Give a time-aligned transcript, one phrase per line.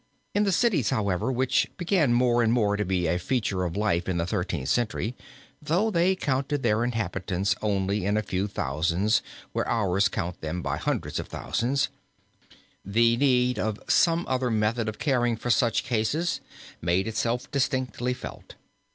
[0.33, 4.09] In the cities, however, which began more and more to be a feature of life
[4.09, 5.15] in the Thirteenth Century,
[5.61, 10.77] though they counted their inhabitants only by a few thousands where ours count them by
[10.77, 11.89] hundreds of thousands,
[12.83, 16.41] the need of some other method of caring for such cases
[16.81, 18.55] made itself distinctly felt.